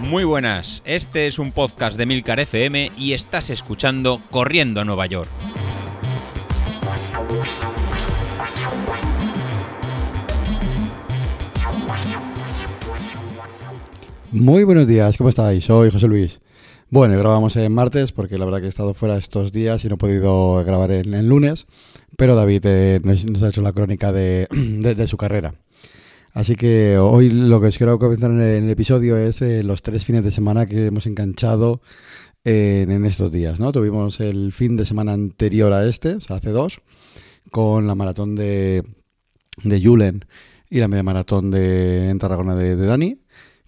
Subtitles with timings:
[0.00, 5.06] Muy buenas, este es un podcast de Milcar FM y estás escuchando Corriendo a Nueva
[5.06, 5.28] York.
[14.30, 15.64] Muy buenos días, ¿cómo estáis?
[15.64, 16.40] Soy José Luis.
[16.90, 19.96] Bueno, grabamos en martes porque la verdad que he estado fuera estos días y no
[19.96, 21.66] he podido grabar en, lunes,
[22.16, 24.48] pero David eh, nos, ha hecho la crónica de,
[25.06, 25.54] su carrera.
[26.38, 30.04] Así que hoy lo que os quiero comentar en el, episodio es eh, los tres
[30.04, 31.80] fines de semana que hemos enganchado
[32.44, 33.58] en, estos días.
[33.58, 33.72] ¿no?
[33.72, 36.80] Tuvimos el fin de semana anterior a este, o sea, hace dos,
[37.50, 38.84] con la maratón de,
[39.64, 40.26] de Julen
[40.70, 43.18] y la media maratón de, en Tarragona de, de Dani.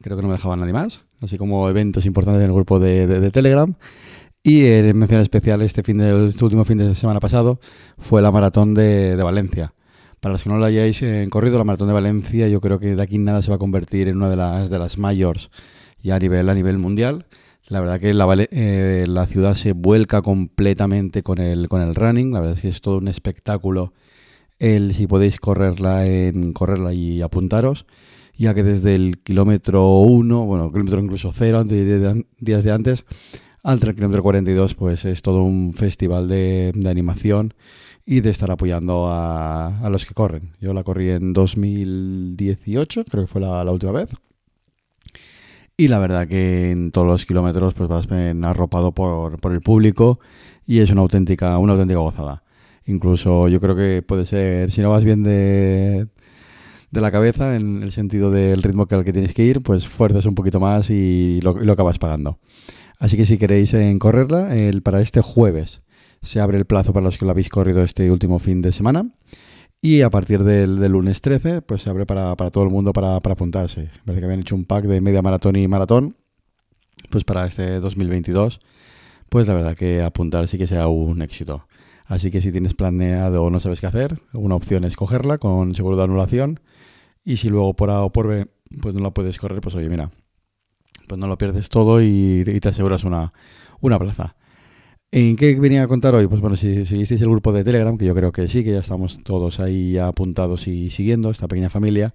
[0.01, 3.31] Creo que no me dejaba nadie más así como eventos importantes en el grupo de,
[3.31, 3.75] Telegram.
[4.43, 7.61] Y en mención especial este fin de, este último fin de semana pasado
[7.99, 9.75] fue la maratón de, Valencia.
[10.21, 12.95] Para los que no lo hayáis eh, corrido, la maratón de Valencia, yo creo que
[12.95, 15.51] de aquí nada se va a convertir en una de las de las mayores
[16.03, 17.27] ya a nivel a nivel mundial.
[17.69, 22.33] La verdad que la, eh, la ciudad se vuelca completamente con el con el running.
[22.33, 23.93] La verdad es que es todo un espectáculo.
[24.59, 27.87] El si podéis correrla en correrla y apuntaros
[28.41, 33.05] ya que desde el kilómetro 1, bueno, kilómetro incluso 0, días de antes,
[33.63, 37.53] al kilómetro 42, pues es todo un festival de, animación
[38.11, 40.51] y de estar apoyando a, los que corren.
[40.61, 44.09] Yo la corrí en 2018, creo que fue la, última vez.
[45.77, 48.09] Y la verdad que en todos los kilómetros pues vas
[48.43, 50.19] arropado por, por el público
[50.67, 52.43] y es una auténtica, una auténtica gozada.
[52.85, 56.09] Incluso yo creo que puede ser, si no vas bien de,
[56.91, 59.87] de la cabeza, en el sentido del ritmo que al que tienes que ir, pues
[59.87, 62.41] fuerzas un poquito más y lo, acabas pagando.
[62.99, 65.83] Así que si queréis en correrla, el, para este jueves
[66.23, 69.11] se abre el plazo para los que lo habéis corrido este último fin de semana.
[69.83, 73.91] Y a partir del, lunes 13, pues se abre para, todo el mundo para, apuntarse.
[74.05, 76.17] Parece que habían hecho un pack de media maratón y maratón,
[77.11, 78.59] pues para este 2022.
[79.31, 81.67] Pues la verdad que apuntar sí que sea un éxito.
[82.05, 85.75] Así que si tienes planeado o no sabes qué hacer, una opción es cogerla con
[85.75, 86.61] seguro de anulación
[87.25, 88.49] y si luego por A o por B
[88.83, 90.11] pues no la puedes correr, pues oye, mira,
[91.07, 93.33] pues no lo pierdes todo y, te aseguras una,
[93.81, 94.37] una plaza.
[95.13, 96.29] ¿En qué venía a contar hoy?
[96.29, 98.79] Pues bueno, si seguisteis el grupo de Telegram, que yo creo que sí, que ya
[98.79, 102.15] estamos todos ahí apuntados y siguiendo esta pequeña familia,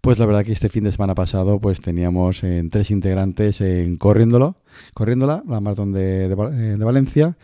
[0.00, 3.94] pues la verdad que este fin de semana pasado pues teníamos en tres integrantes en
[3.94, 4.56] corriéndolo,
[4.92, 7.36] corriéndola, la maratón de, de, Valencia,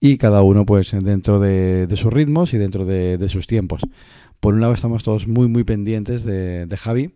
[0.00, 3.82] y cada uno pues dentro de, sus ritmos y dentro de, sus tiempos.
[4.40, 7.14] Por un lado estamos todos muy muy pendientes de, Javi.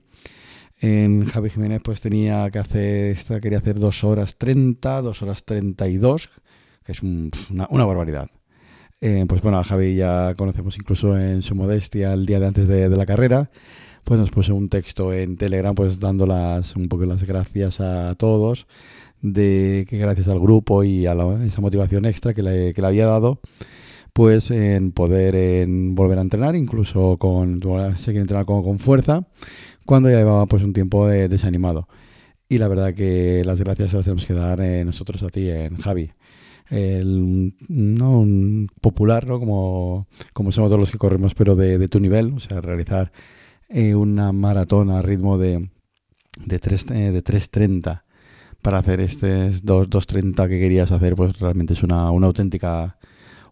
[0.78, 6.28] En Javi Jiménez pues tenía que hacer, quería hacer 2 horas 30, 2 horas 32,
[6.88, 8.28] es una, barbaridad.
[9.00, 12.66] Eh, pues bueno, a Javi ya conocemos incluso en su modestia el día de antes
[12.66, 13.50] de, la carrera.
[14.04, 18.66] Pues nos puso un texto en Telegram pues dando un poco las gracias a todos
[19.20, 21.12] de que gracias al grupo y a
[21.44, 23.40] esa motivación extra que le, que le había dado
[24.18, 27.60] pues en poder en volver a entrenar, incluso con
[27.98, 29.28] seguir entrenar con, fuerza,
[29.86, 31.86] cuando ya llevaba pues un tiempo desanimado.
[32.48, 35.76] Y la verdad que las gracias las tenemos que dar eh, nosotros a ti, en
[35.76, 36.10] Javi.
[36.70, 39.38] El, no un popular, ¿no?
[39.38, 43.12] Como, como somos todos los que corremos, pero de, tu nivel, o sea, realizar
[43.68, 45.70] eh, una maratón a ritmo de,
[46.44, 48.02] de, 3, eh, de 3.30
[48.62, 52.98] para hacer este 2.30 que querías hacer, pues realmente es una, una auténtica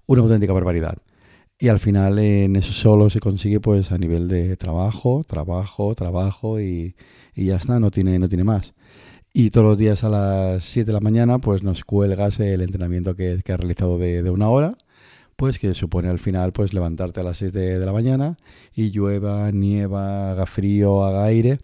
[0.07, 0.99] una auténtica barbaridad.
[1.59, 6.61] Y al final en eso solo se consigue pues a nivel de trabajo, trabajo, trabajo
[6.61, 6.95] y,
[7.35, 8.75] ya está, no tiene, no tiene más.
[9.39, 13.15] Y todos los días a las 7 de la mañana pues nos cuelgas el entrenamiento
[13.15, 14.79] que, que has realizado de, una hora,
[15.37, 18.39] pues que supone al final pues levantarte a las 7 de la mañana
[18.75, 21.59] y llueva, nieva, haga frío, haga aire,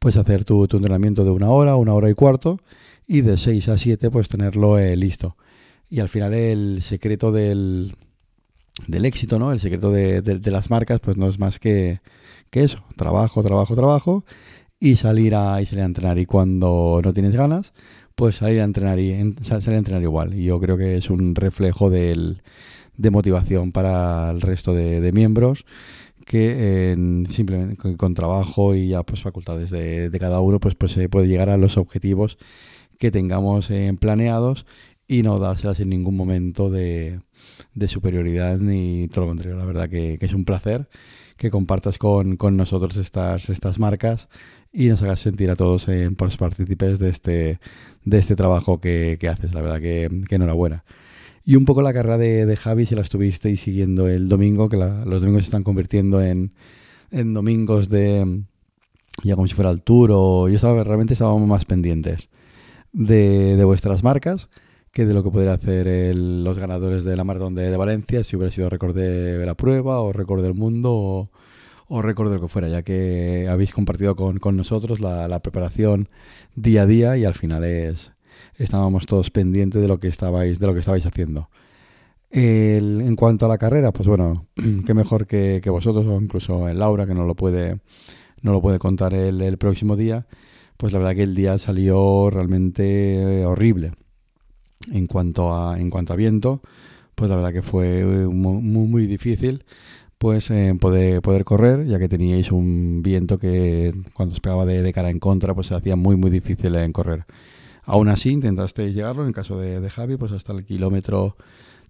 [0.00, 2.58] pues hacer tu, entrenamiento de una hora, una hora y cuarto
[3.06, 5.36] y de 6 a 7 pues tenerlo eh, listo.
[5.88, 7.94] Y al final el secreto del,
[8.88, 9.52] del éxito, ¿no?
[9.52, 12.00] El secreto de, las marcas, pues no es más que,
[12.50, 12.80] que, eso.
[12.96, 14.24] Trabajo, trabajo, trabajo
[14.82, 16.18] y salir a, y salir a entrenar.
[16.18, 17.72] Y cuando no tienes ganas,
[18.16, 19.12] pues salir a entrenar y
[19.42, 20.34] salir a entrenar igual.
[20.34, 22.42] Y yo creo que es un reflejo del,
[22.96, 25.66] de motivación para el resto de, miembros
[26.26, 26.96] que
[27.30, 31.48] simplemente con, trabajo y ya pues facultades de, cada uno pues pues se puede llegar
[31.48, 32.38] a los objetivos
[32.98, 34.66] que tengamos eh, planeados
[35.06, 37.20] y no dárselas en ningún momento de,
[37.86, 39.56] superioridad ni todo lo contrario.
[39.56, 40.88] La verdad que, es un placer
[41.36, 44.28] que compartas con, nosotros estas, estas marcas
[44.72, 47.60] y nos hagas sentir a todos en, pues, partícipes de este,
[48.04, 49.54] de este trabajo que, haces.
[49.54, 50.84] La verdad que, enhorabuena.
[51.44, 55.20] Y un poco la carrera de, Javi, si la estuvisteis siguiendo el domingo, que los
[55.20, 56.52] domingos se están convirtiendo en,
[57.10, 58.42] en domingos de,
[59.24, 62.28] ya como si fuera el tour, o yo estaba, realmente estábamos más pendientes
[62.92, 64.48] de, de vuestras marcas
[64.92, 68.52] que de lo que podría hacer los ganadores de la maratón de, Valencia, si hubiera
[68.52, 71.30] sido récord de la prueba o récord del mundo o,
[71.94, 76.08] o récord de lo que fuera, ya que habéis compartido con, con nosotros la, preparación
[76.56, 78.12] día a día y al final es
[78.56, 81.50] estábamos todos pendientes de lo que estabais de lo que estabais haciendo.
[82.30, 84.46] en cuanto a la carrera, pues bueno,
[84.86, 87.80] qué mejor que, que vosotros o incluso en Laura que no lo puede
[88.40, 90.26] no lo puede contar el, el próximo día.
[90.78, 93.92] Pues la verdad que el día salió realmente horrible
[94.90, 96.62] en cuanto a, en cuanto a viento,
[97.14, 99.64] pues la verdad que fue muy, muy difícil
[100.22, 104.92] pues eh, poder, poder correr, ya que teníais un viento que cuando os pegaba de,
[104.92, 107.24] cara en contra, pues se hacía muy muy difícil en correr.
[107.82, 111.36] Aún así intentasteis llegarlo, en el caso de, Javi, pues hasta el kilómetro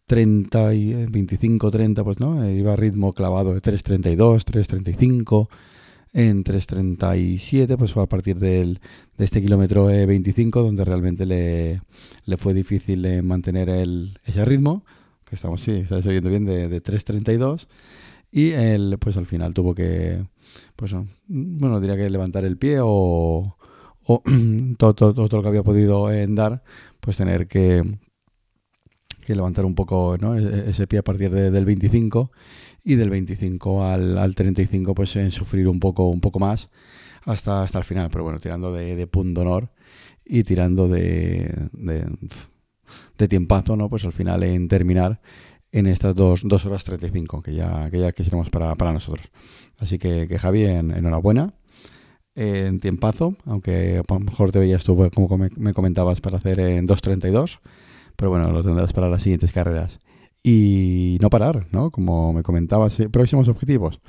[0.06, 5.48] 30 y 25, eh, 30, pues no, eh, iba a ritmo clavado de 3.32, 3.35,
[6.14, 8.80] en 3.37, pues fue a partir del,
[9.18, 11.82] de este kilómetro 25 donde realmente le,
[12.24, 14.86] le fue difícil eh, mantener el, ese ritmo,
[15.26, 17.66] que estamos, sí, estáis oyendo bien, de, de 3.32
[18.32, 20.24] y él pues al final tuvo que,
[20.74, 20.94] pues
[21.28, 23.56] bueno, diría que levantar el pie o,
[24.78, 26.64] todo, todo, todo, lo que había podido en dar,
[26.98, 27.98] pues tener que,
[29.24, 30.36] que levantar un poco ¿no?
[30.36, 32.32] E, ese pie a partir de, del 25
[32.84, 36.70] y del 25 al, al 35 pues en sufrir un poco, un poco más
[37.24, 39.70] hasta, hasta el final, pero bueno, tirando de, de punto honor
[40.24, 42.06] y tirando de, de,
[43.18, 43.88] de, tiempazo, ¿no?
[43.88, 45.20] Pues al final en terminar
[45.72, 49.30] en estas dos, dos horas 35 que ya, que ya quisiéramos para, para nosotros.
[49.80, 51.54] Así que, que Javi, en, enhorabuena
[52.34, 56.88] en tiempazo, aunque a lo mejor te veías tú, como me comentabas, para hacer en
[56.88, 57.58] 2.32,
[58.16, 60.00] pero bueno, lo tendrás para las siguientes carreras
[60.42, 61.90] y no parar, ¿no?
[61.90, 64.00] Como me comentabas, eh, próximos objetivos.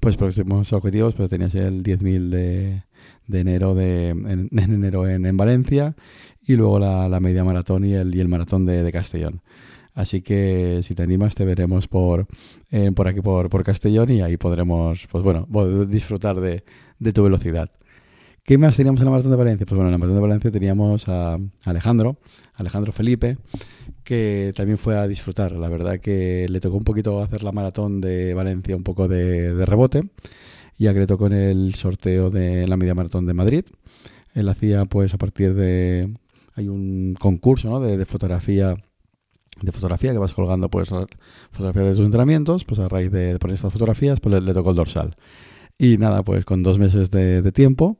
[0.00, 2.82] Pues próximos objetivos, pues tenías el 10.000 de,
[3.26, 5.96] de enero de, en, enero en, Valencia
[6.40, 9.42] y luego la, la, media maratón y el, y el maratón de, de, Castellón.
[9.98, 12.28] Así que si te animas te veremos por,
[12.70, 15.48] eh, por aquí por, por Castellón y ahí podremos, pues bueno,
[15.86, 16.62] disfrutar de,
[17.00, 17.68] de tu velocidad.
[18.44, 19.66] ¿Qué más teníamos en la Maratón de Valencia?
[19.66, 22.16] Pues bueno, en la Maratón de Valencia teníamos a Alejandro,
[22.54, 23.38] Alejandro Felipe,
[24.04, 25.50] que también fue a disfrutar.
[25.50, 29.52] La verdad que le tocó un poquito hacer la Maratón de Valencia un poco de,
[29.52, 30.04] de rebote,
[30.78, 33.64] ya que le tocó en el sorteo de la Media Maratón de Madrid.
[34.32, 36.14] Él hacía pues a partir de...
[36.54, 37.80] Hay un concurso ¿no?
[37.80, 38.76] de, de fotografía
[39.62, 40.88] de fotografía que vas colgando pues
[41.50, 44.70] fotografías de tus entrenamientos, pues a raíz de poner estas fotografías pues le, le tocó
[44.70, 45.16] el dorsal.
[45.78, 47.96] Y nada, pues con dos meses de, de tiempo,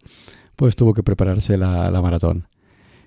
[0.57, 2.49] pues tuvo que prepararse la, la, maratón.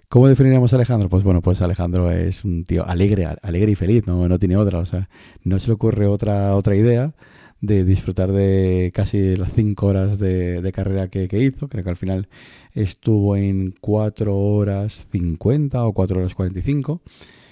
[0.07, 1.09] ¿Cómo definiríamos a Alejandro?
[1.09, 4.79] Pues bueno, pues Alejandro es un tío alegre, alegre y feliz, no, no tiene otra,
[4.79, 5.09] o sea,
[5.43, 7.13] no se le ocurre otra, otra idea
[7.61, 11.67] de disfrutar de casi las cinco horas de, de carrera que, que, hizo.
[11.69, 12.27] Creo que al final
[12.73, 17.01] estuvo en 4 horas 50 o 4 horas 45.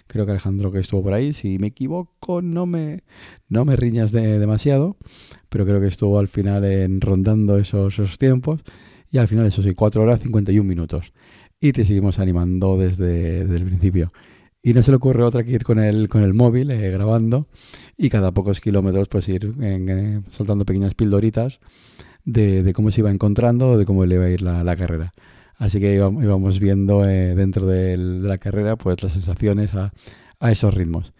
[0.09, 3.03] Creo que Alejandro que estuvo por ahí, si me equivoco, no me,
[3.47, 4.97] no me riñas de, demasiado,
[5.49, 8.61] pero creo que estuvo al final en rondando esos, esos tiempos.
[9.11, 11.13] Y al final, eso sí, 4 horas 51 minutos.
[11.61, 14.11] Y te seguimos animando desde, desde, el principio.
[14.63, 17.47] Y no se le ocurre otra que ir con el, con el móvil eh, grabando
[17.95, 19.53] y cada pocos kilómetros pues ir
[20.31, 21.59] soltando pequeñas pildoritas
[22.25, 24.75] de, de, cómo se iba encontrando o de cómo le iba a ir la, la
[24.75, 25.13] carrera.
[25.59, 29.91] Así que íbamos, viendo eh, dentro de la carrera pues las sensaciones a,
[30.49, 31.13] esos ritmos.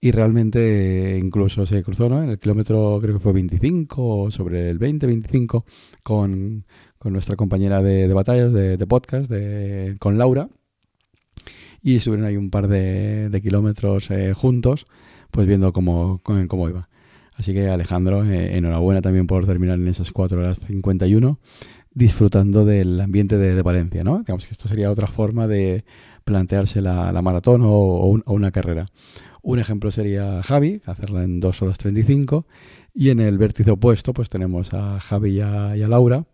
[0.00, 2.22] Y realmente incluso se cruzó ¿no?
[2.22, 5.66] en el kilómetro, creo que fue 25 o sobre el 20, 25,
[6.02, 6.64] con,
[7.04, 10.48] nuestra compañera de, batallas, de, podcast, de, con Laura.
[11.82, 14.86] Y estuvieron ahí un par de, de kilómetros eh, juntos,
[15.30, 16.88] pues viendo cómo, cómo, iba.
[17.34, 21.38] Así que Alejandro, eh, enhorabuena también por terminar en esas 4 horas 51,
[21.94, 24.18] disfrutando del ambiente de, Valencia, ¿no?
[24.18, 25.84] Digamos que esto sería otra forma de
[26.24, 28.86] plantearse la, la maratón o, o, un, o, una carrera.
[29.42, 32.46] Un ejemplo sería Javi, hacerla en 2 horas 35,
[32.94, 36.26] y en el vértice opuesto pues tenemos a Javi y a, y a Laura,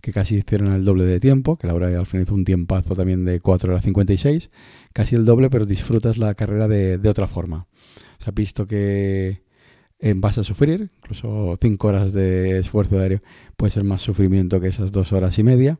[0.00, 3.24] que casi hicieron el doble de tiempo, que Laura al final hizo un tiempazo también
[3.24, 4.50] de 4 horas 56,
[4.92, 7.66] casi el doble, pero disfrutas la carrera de, de otra forma.
[8.18, 9.43] Se ha visto que
[10.04, 13.22] eh, vas a sufrir, incluso 5 horas de esfuerzo diario
[13.56, 15.78] puede ser más sufrimiento que esas 2 horas y media,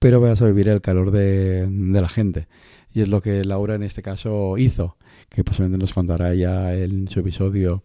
[0.00, 2.48] pero vas a vivir el calor de, la gente.
[2.92, 4.96] Y es lo que Laura en este caso hizo,
[5.28, 7.84] que posiblemente nos contará ya en su episodio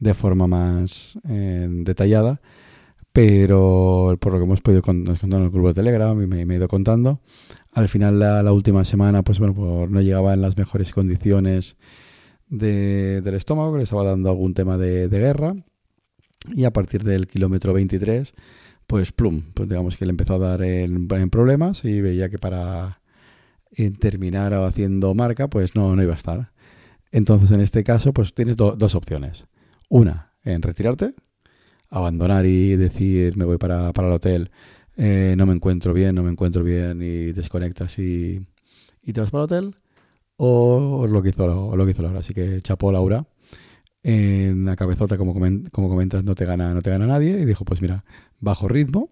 [0.00, 2.42] de forma más eh, detallada
[3.16, 6.56] pero por lo que hemos podido contar en el grupo de Telegram y me, he
[6.56, 7.20] ido contando,
[7.72, 11.78] al final la, última semana, pues bueno, no llegaba en las mejores condiciones
[12.48, 15.54] de, del estómago, que le estaba dando algún tema de, guerra,
[16.54, 18.32] y a partir del kilómetro 23,
[18.86, 23.00] pues plum, pues digamos que le empezó a dar en, problemas y veía que para
[23.98, 26.52] terminar haciendo marca, pues no, no iba a estar.
[27.10, 29.44] Entonces, en este caso, pues tienes dos opciones.
[29.88, 31.14] Una, en retirarte,
[31.90, 34.50] abandonar y decir, me voy para, para el hotel,
[34.96, 38.40] eh, no me encuentro bien, no me encuentro bien, y desconectas y,
[39.02, 39.76] y te vas para el hotel,
[40.36, 42.20] o lo que hizo, lo que hizo Laura.
[42.20, 43.26] Así que chapó Laura
[44.02, 47.64] en la cabezota, como, como comentas, no te, gana, no te gana nadie, y dijo,
[47.64, 48.04] pues mira,
[48.38, 49.10] bajo ritmo,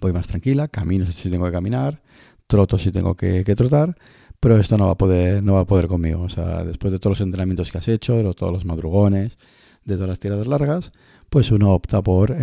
[0.00, 2.02] voy más tranquila, camino si tengo que caminar,
[2.48, 3.96] troto si tengo que, trotar,
[4.40, 6.22] pero esto no va a poder, no va a poder conmigo.
[6.22, 9.38] O sea, después de todos los entrenamientos que has hecho, de todos los madrugones,
[9.84, 10.90] de todas las tiradas largas,
[11.30, 12.36] pues uno opta por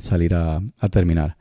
[0.00, 1.36] salir a, terminar.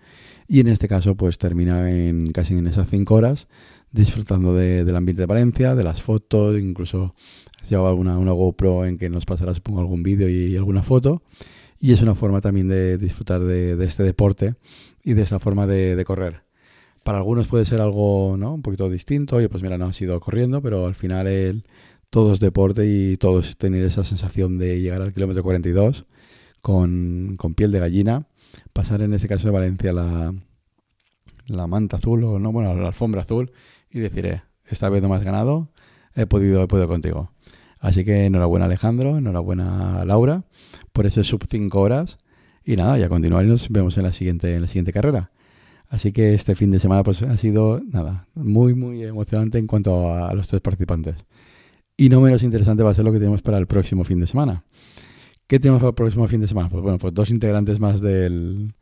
[0.49, 3.47] Y en este caso, pues termina en casi en esas cinco horas,
[3.91, 7.13] disfrutando del ambiente de Valencia, de las fotos, incluso
[7.69, 11.21] llevaba una, una GoPro en que nos pasará, supongo, algún vídeo y, alguna foto.
[11.79, 14.55] Y es una forma también de disfrutar de, este deporte
[15.03, 16.43] y de esta forma de, correr.
[17.03, 18.53] Para algunos puede ser algo ¿no?
[18.53, 19.37] un poquito distinto.
[19.37, 21.63] Oye, pues mira, no ha sido corriendo, pero al final el,
[22.11, 26.05] todo es deporte y todo es tener esa sensación de llegar al kilómetro 42
[26.61, 28.27] con, con piel de gallina.
[28.73, 30.33] Pasar en este caso de Valencia la,
[31.47, 33.51] la manta azul o no, bueno, la alfombra azul
[33.91, 35.69] y decir, eh, esta vez no me has ganado,
[36.15, 37.31] he podido, he podido contigo.
[37.79, 40.43] Así que enhorabuena Alejandro, enhorabuena Laura
[40.93, 42.17] por ese sub 5 horas.
[42.63, 45.31] Y nada, ya continuar y nos vemos en la siguiente, en la siguiente carrera.
[45.89, 50.13] Así que este fin de semana pues ha sido nada, muy muy emocionante en cuanto
[50.13, 51.15] a, los tres participantes.
[51.97, 54.27] Y no menos interesante va a ser lo que tenemos para el próximo fin de
[54.27, 54.63] semana.
[55.47, 56.69] ¿Qué tenemos para el próximo fin de semana?
[56.69, 58.73] Pues bueno, pues dos integrantes más del,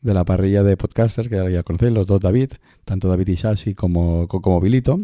[0.00, 2.52] de la parrilla de podcasters que ya conocéis, los dos David,
[2.90, 5.00] tanto David Isasi como, como Bilito,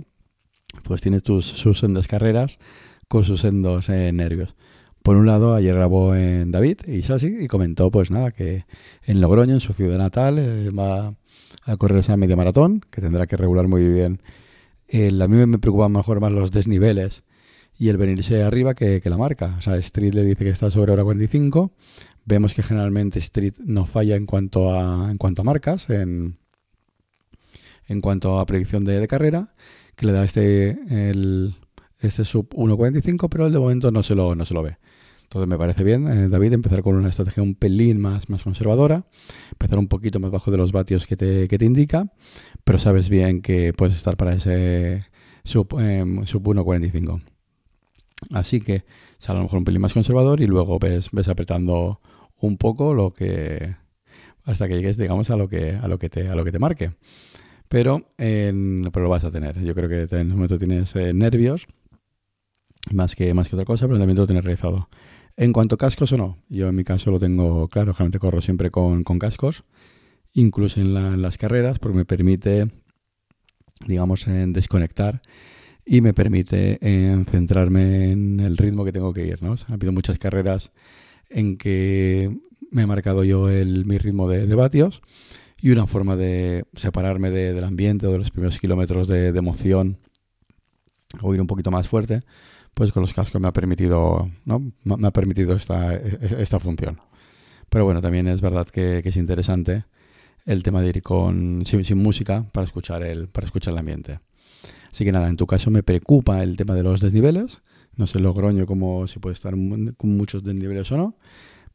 [0.82, 2.58] pues tiene tus, sus sendas carreras
[3.06, 4.56] con sus sendos eh, nervios.
[5.04, 8.64] Por un lado, ayer grabó en David y Sasi y comentó, pues nada, que
[9.04, 11.14] en Logroño, en su ciudad natal, eh, va
[11.62, 14.20] a correr esa media maratón, que tendrá que regular muy bien.
[14.92, 17.22] a mí me preocupan mejor más los desniveles
[17.78, 19.54] y el venirse arriba que, la marca.
[19.58, 21.70] O sea, Street le dice que está sobre hora 45.
[22.24, 26.38] Vemos que generalmente Street no falla en cuanto a, en cuanto a marcas, en,
[27.86, 29.54] en cuanto a predicción de, carrera,
[29.94, 31.54] que le da este el,
[32.00, 34.76] este sub 1.45, pero el de momento no se lo, no se lo ve.
[35.22, 39.06] Entonces me parece bien, eh, David, empezar con una estrategia un pelín más, más conservadora,
[39.50, 42.12] empezar un poquito más bajo de los vatios que te, que te indica,
[42.62, 45.04] pero sabes bien que puedes estar para ese
[45.42, 47.22] sub, em, sub 1.45.
[48.30, 48.84] Así que
[49.18, 52.00] sale a lo mejor un pelín más conservador y luego ves, ves apretando
[52.38, 53.74] un poco lo que
[54.44, 56.58] hasta que llegues digamos a lo que a lo que te a lo que te
[56.58, 56.92] marque
[57.68, 61.66] pero, pero lo vas a tener yo creo que en este momento tienes eh, nervios
[62.92, 64.88] más que, más que otra cosa, pero también lo tienes realizado.
[65.36, 68.40] En cuanto a cascos o no, yo en mi caso lo tengo claro, generalmente corro
[68.40, 69.64] siempre con, cascos,
[70.32, 72.68] incluso en, las carreras, porque me permite,
[73.86, 75.20] digamos, en desconectar
[75.84, 79.42] y me permite en centrarme en el ritmo que tengo que ir.
[79.42, 79.56] ¿no?
[79.68, 80.70] ha habido muchas carreras
[81.28, 82.34] en que
[82.70, 85.02] me he marcado yo el, mi ritmo de, vatios
[85.60, 89.98] y una forma de separarme del ambiente o de los primeros kilómetros de, de emoción
[91.22, 92.22] o ir un poquito más fuerte
[92.76, 94.70] pues con los cascos me ha permitido, ¿no?
[94.84, 97.00] Me ha permitido esta, esta función.
[97.70, 99.86] Pero bueno, también es verdad que, es interesante
[100.44, 104.20] el tema de ir con sin, música para escuchar el para escuchar el ambiente.
[104.92, 107.62] Así que nada, en tu caso me preocupa el tema de los desniveles.
[107.96, 111.16] No sé Logroño como si puede estar con muchos desniveles o no,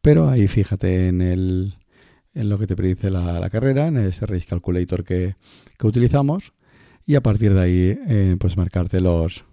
[0.03, 1.73] pero ahí fíjate en el
[2.33, 5.35] en lo que te predice la, carrera, en ese race calculator que,
[5.83, 6.53] utilizamos
[7.05, 9.43] y a partir de ahí eh, pues marcarte los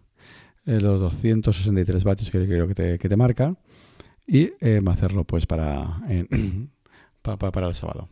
[0.66, 3.56] eh, los 263 vatios que creo que te, que te marca
[4.26, 6.02] y eh, hacerlo pues para,
[7.22, 8.10] para el sábado.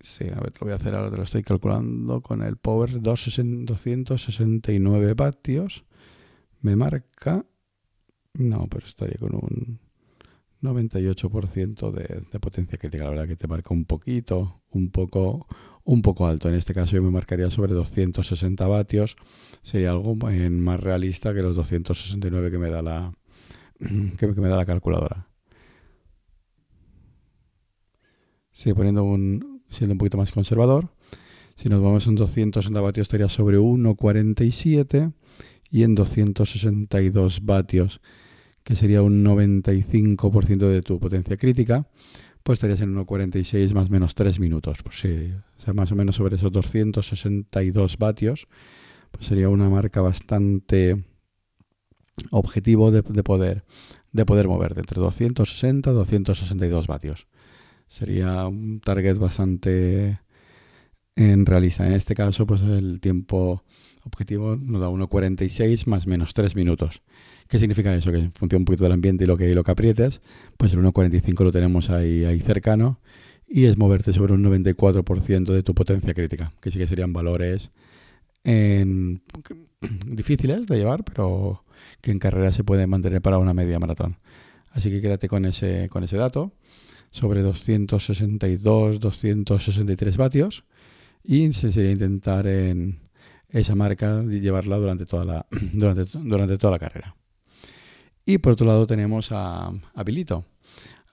[0.00, 3.00] Sí, a ver, lo voy a hacer ahora, te lo estoy calculando con el Power
[3.00, 5.84] 269 vatios.
[6.60, 7.46] Me marca...
[8.34, 9.80] No, pero estaría con un
[10.62, 13.04] 98% de, de potencia crítica.
[13.04, 15.46] La verdad que te marca un poquito, un poco,
[15.84, 16.48] un poco alto.
[16.48, 19.16] En este caso yo me marcaría sobre 260 vatios.
[19.62, 23.12] Sería algo más realista que los 269 que me da la,
[24.18, 25.28] que, me da la calculadora.
[28.52, 30.90] Sí, poniendo un, siendo un poquito más conservador.
[31.54, 35.12] Si nos vamos en 260 vatios estaría sobre 1,47
[35.70, 38.00] y en 262 vatios,
[38.66, 41.86] que sería un 95% de tu potencia crítica,
[42.42, 44.78] pues estarías en 1,46 más menos 3 minutos.
[44.82, 48.48] Pues sí, o sea, más o menos sobre esos 262 vatios,
[49.12, 51.04] pues sería una marca bastante
[52.32, 53.62] objetivo de, poder
[54.10, 57.28] de poder moverte entre 260 y 262 vatios.
[57.86, 60.18] Sería un target bastante
[61.14, 61.86] en realista.
[61.86, 63.62] En este caso, pues el tiempo
[64.02, 67.02] objetivo nos da 1.46 más menos 3 minutos.
[67.48, 68.10] ¿Qué significa eso?
[68.10, 70.20] Que en función un poquito del ambiente y lo que, lo que aprietes,
[70.56, 72.98] pues el 1.45 lo tenemos ahí, ahí cercano
[73.48, 77.70] y es moverte sobre un 94% de tu potencia crítica, que sí que serían valores
[80.06, 81.64] difíciles de llevar, pero
[82.00, 84.18] que en carrera se pueden mantener para una media maratón.
[84.70, 86.52] Así que quédate con ese, con ese dato,
[87.10, 90.64] sobre 262, 263 vatios,
[91.24, 93.00] y se sería intentar en
[93.48, 97.16] esa marca llevarla durante toda la, durante, durante toda la carrera.
[98.26, 100.44] Y por otro lado tenemos a, a Bilito.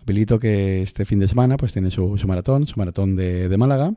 [0.06, 3.94] Bilito que este fin de semana pues tiene su, maratón, su maratón de, Málaga.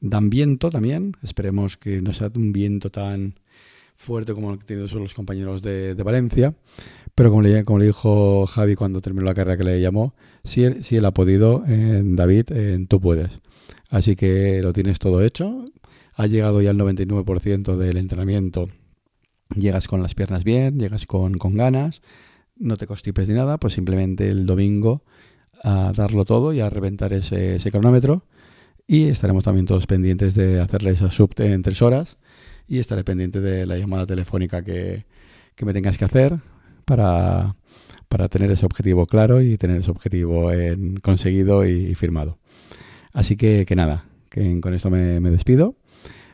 [0.00, 3.34] Dan viento también, esperemos que no sea un viento tan
[3.96, 6.54] fuerte como el que tienen los compañeros de, Valencia,
[7.14, 11.10] pero como le, dijo Javi cuando terminó la carrera que le llamó, si él, ha
[11.10, 13.40] podido, David, tú puedes.
[13.90, 15.66] Así que lo tienes todo hecho,
[16.14, 18.70] ha llegado ya el 99% del entrenamiento,
[19.54, 22.00] llegas con las piernas bien, llegas con ganas,
[22.60, 25.02] no te constipes ni nada, pues simplemente el domingo
[25.62, 28.24] a darlo todo y a reventar ese, cronómetro.
[28.86, 32.18] Y estaremos también todos pendientes de hacerle esa sub en tres horas.
[32.68, 35.04] Y estaré pendiente de la llamada telefónica que,
[35.64, 36.38] me tengas que hacer
[36.84, 37.54] para,
[38.30, 42.38] tener ese objetivo claro y tener ese objetivo en, conseguido y firmado.
[43.12, 45.76] Así que, que nada, que con esto me, despido.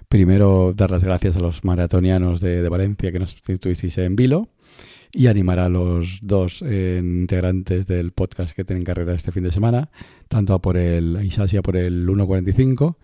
[0.08, 4.48] Primero, dar las gracias a los maratonianos de, de Valencia que nos tuvisteis en Vilo
[5.16, 9.50] y animar a los dos eh, integrantes del podcast que tienen carrera este fin de
[9.50, 9.88] semana,
[10.28, 12.96] tanto a por el Isasia por el 1.45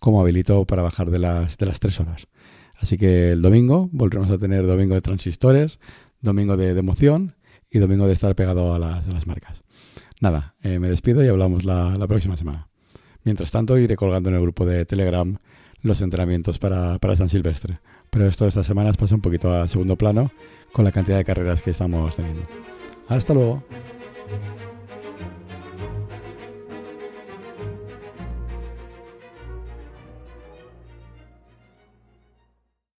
[0.00, 2.26] como habilito para bajar de las, de las 3 horas.
[2.76, 5.78] Así que el domingo volveremos a tener domingo de transistores,
[6.20, 7.36] domingo de, emoción
[7.70, 9.62] y domingo de estar pegado a las, marcas.
[10.20, 12.68] Nada, eh, me despido y hablamos la, la, próxima semana.
[13.22, 15.36] Mientras tanto, iré colgando en el grupo de Telegram
[15.82, 17.78] los entrenamientos para, para San Silvestre.
[18.10, 20.32] Pero esto de estas semanas pasa un poquito a segundo plano
[20.72, 22.42] con la cantidad de carreras que estamos teniendo.
[23.08, 23.62] Hasta luego.